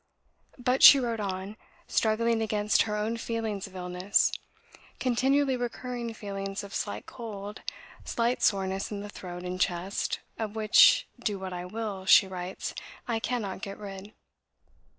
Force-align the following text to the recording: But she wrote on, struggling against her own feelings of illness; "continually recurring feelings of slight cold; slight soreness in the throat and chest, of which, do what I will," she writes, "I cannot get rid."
But 0.57 0.81
she 0.81 0.99
wrote 0.99 1.19
on, 1.19 1.57
struggling 1.87 2.41
against 2.41 2.81
her 2.89 2.95
own 2.95 3.17
feelings 3.17 3.67
of 3.67 3.75
illness; 3.75 4.31
"continually 4.99 5.55
recurring 5.55 6.11
feelings 6.15 6.63
of 6.63 6.73
slight 6.73 7.05
cold; 7.05 7.61
slight 8.03 8.41
soreness 8.41 8.89
in 8.89 9.01
the 9.01 9.09
throat 9.09 9.43
and 9.43 9.61
chest, 9.61 10.19
of 10.39 10.55
which, 10.55 11.07
do 11.23 11.37
what 11.37 11.53
I 11.53 11.65
will," 11.65 12.07
she 12.07 12.25
writes, 12.25 12.73
"I 13.07 13.19
cannot 13.19 13.61
get 13.61 13.77
rid." 13.77 14.13